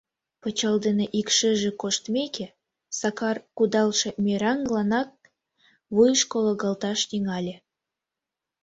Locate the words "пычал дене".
0.41-1.05